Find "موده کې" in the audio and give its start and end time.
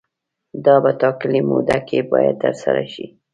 1.49-1.99